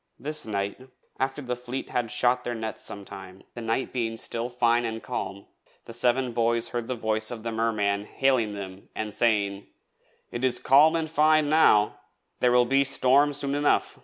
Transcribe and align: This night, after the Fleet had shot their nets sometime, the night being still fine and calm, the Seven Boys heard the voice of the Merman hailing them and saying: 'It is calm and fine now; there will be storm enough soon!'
This 0.17 0.47
night, 0.47 0.81
after 1.19 1.43
the 1.43 1.55
Fleet 1.55 1.91
had 1.91 2.09
shot 2.09 2.43
their 2.43 2.55
nets 2.55 2.83
sometime, 2.83 3.43
the 3.53 3.61
night 3.61 3.93
being 3.93 4.17
still 4.17 4.49
fine 4.49 4.83
and 4.83 5.03
calm, 5.03 5.45
the 5.85 5.93
Seven 5.93 6.31
Boys 6.31 6.69
heard 6.69 6.87
the 6.87 6.95
voice 6.95 7.29
of 7.29 7.43
the 7.43 7.51
Merman 7.51 8.05
hailing 8.05 8.53
them 8.53 8.89
and 8.95 9.13
saying: 9.13 9.67
'It 10.31 10.43
is 10.43 10.59
calm 10.59 10.95
and 10.95 11.07
fine 11.07 11.49
now; 11.49 11.99
there 12.39 12.51
will 12.51 12.65
be 12.65 12.83
storm 12.83 13.29
enough 13.43 13.89
soon!' 13.91 13.99